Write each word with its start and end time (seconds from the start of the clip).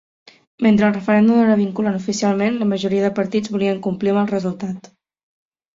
Mentre 0.65 0.87
el 0.87 0.95
referèndum 0.95 1.35
no 1.39 1.43
era 1.49 1.57
vinculant 1.61 1.99
oficialment, 1.99 2.59
la 2.63 2.69
majoria 2.73 3.07
de 3.07 3.15
partits 3.21 3.55
volien 3.59 3.87
complir 3.89 4.15
amb 4.17 4.25
el 4.25 4.35
resultat. 4.37 4.93